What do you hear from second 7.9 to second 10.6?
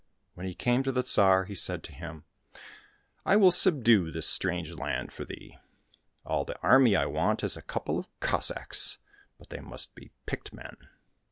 of Cossacks, but they must be picked